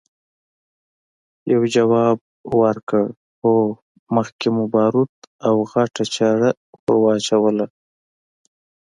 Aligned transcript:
يوه 1.51 1.65
ځواب 1.75 2.17
ورکړ! 2.61 3.03
هو، 3.41 3.55
مخکې 4.15 4.47
مو 4.55 4.63
باروت 4.73 5.13
او 5.47 5.55
غټه 5.71 6.03
چره 6.15 6.49
ور 6.83 6.95
واچوله! 7.03 7.65